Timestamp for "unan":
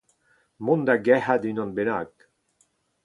1.49-1.71